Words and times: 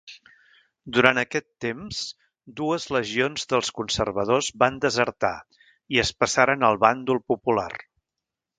Durant 0.93 1.19
aquest 1.21 1.45
temps, 1.65 1.99
dues 2.61 2.87
legions 2.95 3.45
dels 3.53 3.71
conservadors 3.81 4.49
van 4.65 4.81
desertar 4.87 5.33
i 5.97 6.01
es 6.07 6.13
passaren 6.25 6.69
al 6.73 6.81
bàndol 6.89 7.25
popular. 7.35 7.71